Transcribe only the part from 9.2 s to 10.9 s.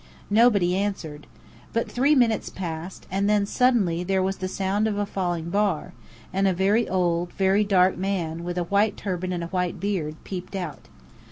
and a white beard, peeped out.